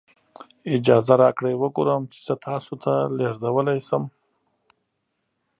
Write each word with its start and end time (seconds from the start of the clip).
اجازه 0.75 1.13
راکړئ 1.21 1.55
وګورم 1.57 2.01
چې 2.11 2.19
زه 2.27 2.35
تاسو 2.47 2.73
ته 2.83 2.93
لیږدولی 3.17 3.79
شم. 3.87 4.03